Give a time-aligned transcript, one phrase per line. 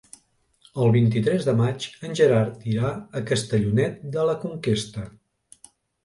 [0.83, 5.05] El vint-i-tres de maig en Gerard irà a Castellonet de la Conquesta.